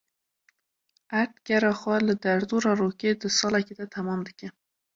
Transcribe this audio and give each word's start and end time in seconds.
Erd 1.19 1.35
gera 1.49 1.69
xwe 1.81 1.99
li 2.05 2.15
derdora 2.25 2.71
rokê 2.81 3.09
di 3.21 3.29
salekê 3.39 3.73
de 3.79 3.85
temam 3.95 4.19
dike. 4.31 4.47